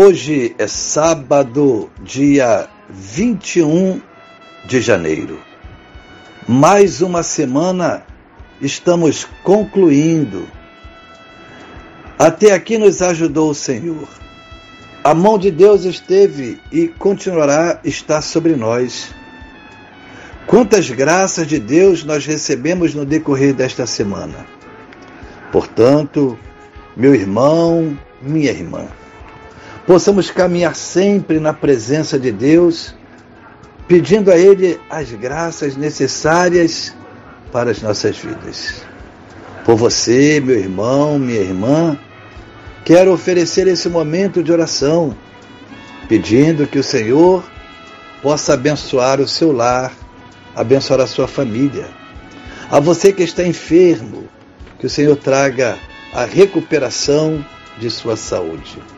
[0.00, 4.00] Hoje é sábado, dia 21
[4.64, 5.40] de janeiro.
[6.46, 8.06] Mais uma semana
[8.60, 10.46] estamos concluindo.
[12.16, 14.08] Até aqui nos ajudou o Senhor.
[15.02, 19.12] A mão de Deus esteve e continuará estar sobre nós.
[20.46, 24.46] Quantas graças de Deus nós recebemos no decorrer desta semana.
[25.50, 26.38] Portanto,
[26.96, 28.86] meu irmão, minha irmã,
[29.88, 32.94] possamos caminhar sempre na presença de Deus,
[33.88, 36.94] pedindo a Ele as graças necessárias
[37.50, 38.82] para as nossas vidas.
[39.64, 41.98] Por você, meu irmão, minha irmã,
[42.84, 45.16] quero oferecer esse momento de oração,
[46.06, 47.42] pedindo que o Senhor
[48.22, 49.94] possa abençoar o seu lar,
[50.54, 51.88] abençoar a sua família.
[52.70, 54.28] A você que está enfermo,
[54.78, 55.78] que o Senhor traga
[56.12, 57.42] a recuperação
[57.78, 58.97] de sua saúde.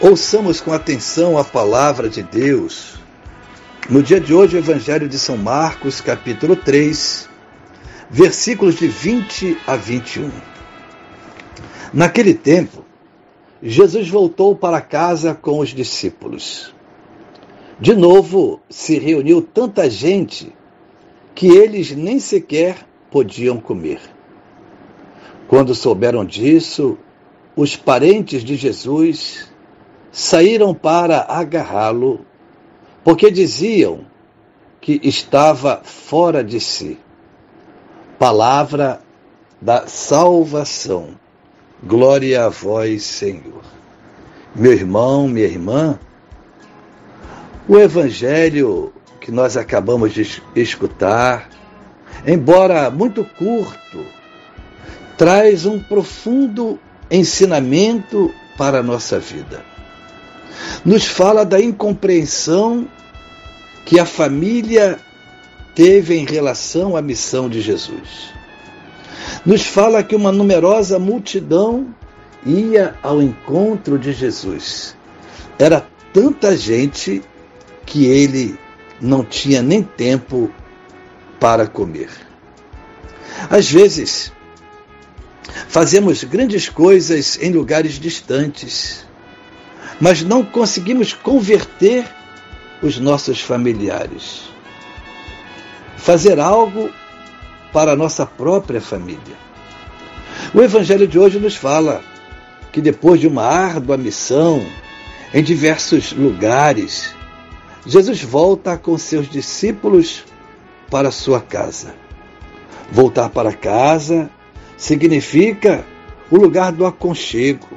[0.00, 3.00] Ouçamos com atenção a palavra de Deus.
[3.90, 7.28] No dia de hoje, o Evangelho de São Marcos, capítulo 3,
[8.08, 10.30] versículos de 20 a 21.
[11.92, 12.84] Naquele tempo,
[13.60, 16.72] Jesus voltou para casa com os discípulos.
[17.80, 20.54] De novo se reuniu tanta gente
[21.34, 23.98] que eles nem sequer podiam comer.
[25.48, 26.96] Quando souberam disso,
[27.56, 29.48] os parentes de Jesus
[30.12, 32.20] saíram para agarrá-lo,
[33.04, 34.00] porque diziam
[34.80, 36.98] que estava fora de si.
[38.18, 39.00] Palavra
[39.60, 41.10] da salvação.
[41.82, 43.62] Glória a vós, Senhor.
[44.54, 45.98] Meu irmão, minha irmã,
[47.68, 51.48] o evangelho que nós acabamos de escutar,
[52.26, 54.04] embora muito curto,
[55.16, 56.78] traz um profundo
[57.10, 59.62] ensinamento para a nossa vida
[60.84, 62.88] nos fala da incompreensão
[63.84, 64.98] que a família
[65.74, 68.34] teve em relação à missão de Jesus.
[69.44, 71.94] Nos fala que uma numerosa multidão
[72.44, 74.96] ia ao encontro de Jesus.
[75.58, 77.22] Era tanta gente
[77.86, 78.58] que ele
[79.00, 80.50] não tinha nem tempo
[81.38, 82.10] para comer.
[83.48, 84.32] Às vezes,
[85.68, 89.07] fazemos grandes coisas em lugares distantes
[90.00, 92.06] mas não conseguimos converter
[92.82, 94.48] os nossos familiares.
[95.96, 96.90] Fazer algo
[97.72, 99.36] para a nossa própria família.
[100.54, 102.02] O Evangelho de hoje nos fala
[102.72, 104.64] que depois de uma árdua missão
[105.34, 107.14] em diversos lugares,
[107.84, 110.24] Jesus volta com seus discípulos
[110.90, 111.94] para sua casa.
[112.90, 114.30] Voltar para casa
[114.76, 115.84] significa
[116.30, 117.68] o lugar do aconchego,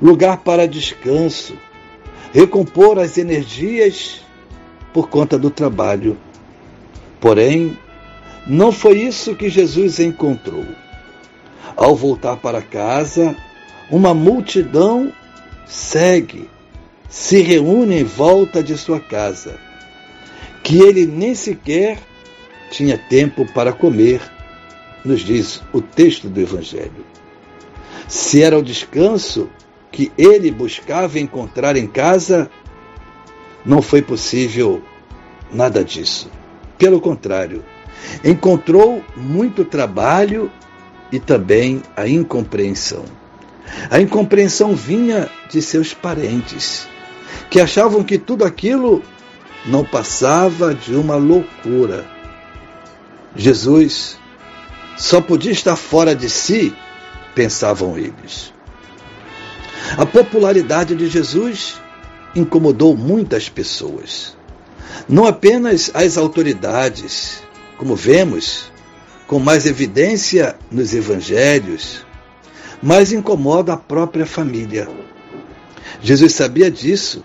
[0.00, 1.56] lugar para descanso,
[2.32, 4.20] recompor as energias
[4.92, 6.16] por conta do trabalho.
[7.20, 7.76] Porém,
[8.46, 10.64] não foi isso que Jesus encontrou.
[11.76, 13.36] Ao voltar para casa,
[13.90, 15.12] uma multidão
[15.66, 16.48] segue,
[17.08, 19.58] se reúne em volta de sua casa,
[20.62, 21.98] que ele nem sequer
[22.70, 24.20] tinha tempo para comer,
[25.04, 27.04] nos diz o texto do Evangelho.
[28.08, 29.48] Se era o descanso,
[29.96, 32.50] que ele buscava encontrar em casa,
[33.64, 34.82] não foi possível
[35.50, 36.30] nada disso.
[36.76, 37.64] Pelo contrário,
[38.22, 40.52] encontrou muito trabalho
[41.10, 43.06] e também a incompreensão.
[43.90, 46.86] A incompreensão vinha de seus parentes,
[47.48, 49.02] que achavam que tudo aquilo
[49.64, 52.04] não passava de uma loucura.
[53.34, 54.18] Jesus
[54.98, 56.76] só podia estar fora de si,
[57.34, 58.54] pensavam eles.
[59.96, 61.80] A popularidade de Jesus
[62.34, 64.36] incomodou muitas pessoas.
[65.08, 67.42] Não apenas as autoridades,
[67.78, 68.70] como vemos
[69.26, 72.04] com mais evidência nos evangelhos,
[72.82, 74.88] mas incomoda a própria família.
[76.00, 77.24] Jesus sabia disso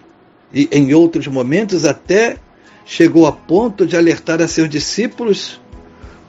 [0.53, 2.37] e, em outros momentos, até
[2.85, 5.59] chegou a ponto de alertar a seus discípulos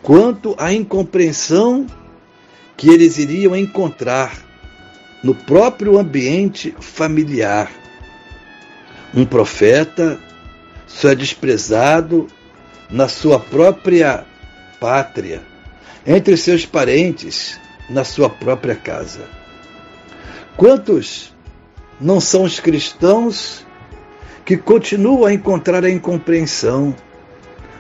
[0.03, 1.87] quanto à incompreensão
[2.77, 4.52] que eles iriam encontrar
[5.23, 7.71] no próprio ambiente familiar.
[9.15, 10.19] Um profeta
[10.87, 12.27] só é desprezado
[12.91, 14.25] na sua própria
[14.81, 15.43] pátria,
[16.07, 17.59] entre seus parentes,
[17.89, 19.27] na sua própria casa.
[20.57, 21.33] Quantos
[22.01, 23.65] não são os cristãos
[24.45, 26.95] que continuam a encontrar a incompreensão,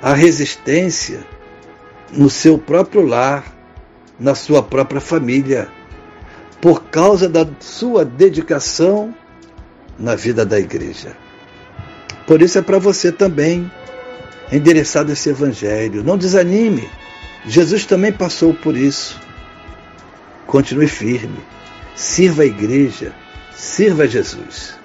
[0.00, 1.20] a resistência
[2.12, 3.52] no seu próprio lar,
[4.18, 5.68] na sua própria família,
[6.62, 9.12] por causa da sua dedicação
[9.98, 11.16] na vida da igreja.
[12.24, 13.68] Por isso é para você também
[14.50, 16.04] endereçado esse evangelho.
[16.04, 16.88] Não desanime.
[17.44, 19.20] Jesus também passou por isso.
[20.46, 21.40] Continue firme.
[21.96, 23.12] Sirva a igreja.
[23.52, 24.78] Sirva a Jesus.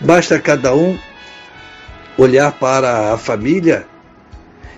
[0.00, 0.98] Basta cada um
[2.16, 3.86] olhar para a família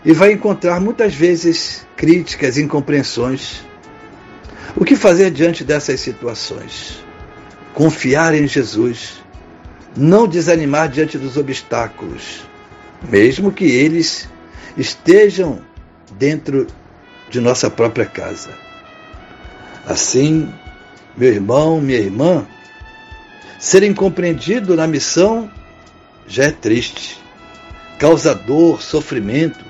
[0.05, 3.68] e vai encontrar muitas vezes críticas, incompreensões.
[4.81, 7.03] O que fazer diante dessas situações?
[7.75, 9.21] Confiar em Jesus,
[9.97, 12.43] não desanimar diante dos obstáculos,
[13.11, 14.29] mesmo que eles
[14.77, 15.61] estejam
[16.17, 16.69] dentro
[17.29, 18.51] de nossa própria casa.
[19.85, 20.49] Assim,
[21.17, 22.47] meu irmão, minha irmã,
[23.59, 25.51] ser incompreendido na missão
[26.29, 27.21] já é triste,
[27.99, 29.65] causa dor, sofrimento,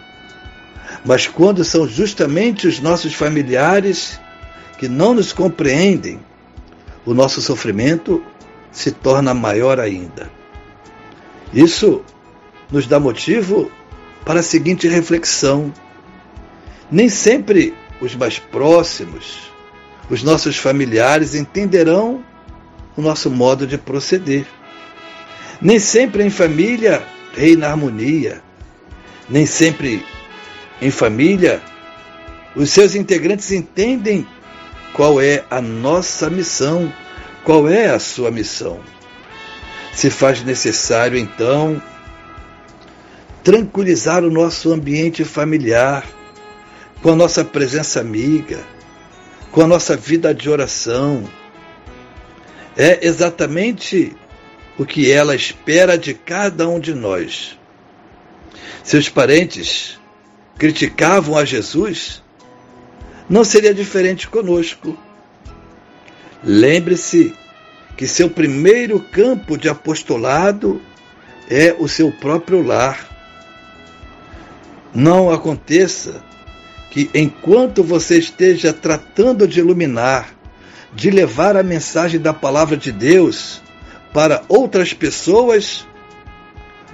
[1.03, 4.21] mas quando são justamente os nossos familiares
[4.79, 6.21] que não nos compreendem,
[7.05, 8.23] o nosso sofrimento
[8.71, 10.31] se torna maior ainda.
[11.53, 12.03] Isso
[12.71, 13.71] nos dá motivo
[14.25, 15.73] para a seguinte reflexão:
[16.91, 19.51] nem sempre os mais próximos,
[20.09, 22.25] os nossos familiares entenderão
[22.97, 24.47] o nosso modo de proceder.
[25.61, 27.05] Nem sempre em família
[27.35, 28.43] reina harmonia.
[29.29, 30.05] Nem sempre
[30.81, 31.61] em família
[32.57, 34.27] os seus integrantes entendem
[34.99, 36.93] qual é a nossa missão,
[37.45, 38.81] qual é a sua missão.
[39.93, 41.81] Se faz necessário, então,
[43.45, 46.05] tranquilizar o nosso ambiente familiar
[47.01, 48.59] com a nossa presença amiga,
[49.53, 51.23] com a nossa vida de oração.
[52.77, 54.17] É exatamente
[54.77, 57.57] o que ela espera de cada um de nós.
[58.83, 59.97] Seus parentes
[60.59, 62.21] criticavam a Jesus,
[63.29, 64.97] não seria diferente conosco.
[66.43, 67.35] Lembre-se
[67.97, 70.81] que seu primeiro campo de apostolado
[71.51, 73.07] é o seu próprio lar.
[74.95, 76.23] Não aconteça
[76.91, 80.35] que, enquanto você esteja tratando de iluminar,
[80.95, 83.61] de levar a mensagem da palavra de Deus
[84.13, 85.87] para outras pessoas,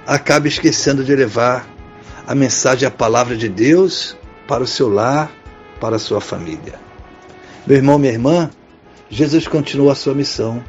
[0.05, 1.67] acabe esquecendo de levar
[2.27, 5.31] a mensagem, a palavra de Deus para o seu lar,
[5.85, 6.79] para sua família.
[7.67, 8.49] Meu irmão, minha irmã,
[9.07, 10.63] Jesus continua a sua missão.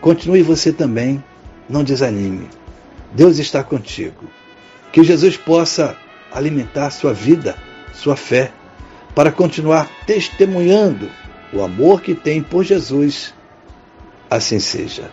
[0.00, 1.22] Continue você também,
[1.68, 2.50] não desanime.
[3.12, 4.28] Deus está contigo.
[4.90, 5.96] Que Jesus possa
[6.32, 7.56] alimentar sua vida,
[7.94, 8.50] sua fé,
[9.14, 11.08] para continuar testemunhando
[11.52, 13.32] o amor que tem por Jesus.
[14.28, 15.12] Assim seja.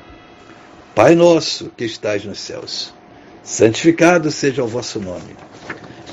[0.96, 2.92] Pai nosso que estais nos céus,
[3.44, 5.36] santificado seja o vosso nome.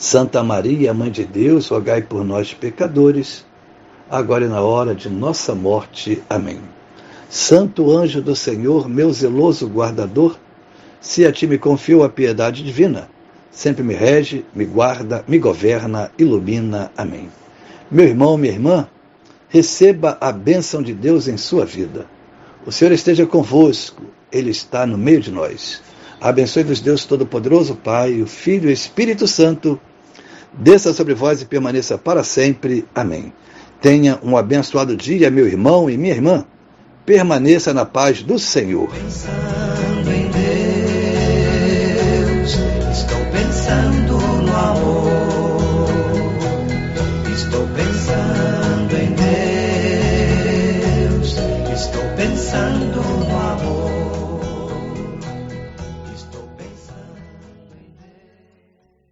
[0.00, 3.44] Santa Maria, Mãe de Deus, rogai por nós, pecadores,
[4.08, 6.22] agora e na hora de nossa morte.
[6.26, 6.58] Amém.
[7.28, 10.38] Santo anjo do Senhor, meu zeloso guardador,
[11.02, 13.10] se a ti me confio a piedade divina,
[13.50, 16.90] sempre me rege, me guarda, me governa, ilumina.
[16.96, 17.28] Amém.
[17.90, 18.88] Meu irmão, minha irmã,
[19.50, 22.06] receba a bênção de Deus em sua vida.
[22.64, 25.82] O Senhor esteja convosco, Ele está no meio de nós.
[26.18, 29.78] Abençoe-vos Deus Todo-Poderoso, Pai, o Filho e o Espírito Santo,
[30.52, 32.84] desça sobre vós e permaneça para sempre.
[32.94, 33.32] Amém.
[33.80, 36.44] Tenha um abençoado dia, meu irmão e minha irmã.
[37.06, 38.90] Permaneça na paz do Senhor.
[38.90, 40.30] Pensando em
[42.36, 42.58] Deus,
[42.92, 44.09] estou pensando